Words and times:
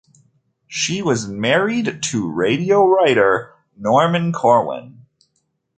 She 0.65 1.03
was 1.03 1.27
married 1.27 2.01
to 2.05 2.27
radio 2.27 2.83
writer 2.87 3.53
Norman 3.77 4.31
Corwin. 4.33 5.05